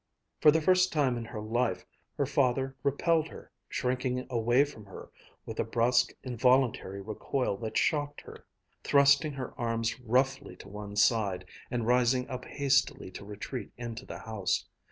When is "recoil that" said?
7.01-7.77